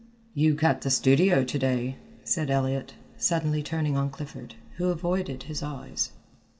[0.33, 5.61] "You cut the studio to day," said Elliott, suddenly turning on Clifford, who avoided his
[5.61, 6.09] eyes.